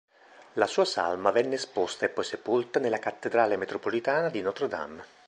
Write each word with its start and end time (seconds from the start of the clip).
La 0.53 0.65
sua 0.65 0.83
salma 0.83 1.29
venne 1.29 1.53
esposta 1.53 2.07
e 2.07 2.09
poi 2.09 2.23
sepolta 2.23 2.79
nella 2.79 2.97
cattedrale 2.97 3.55
metropolitana 3.55 4.29
di 4.31 4.41
Notre-Dame. 4.41 5.05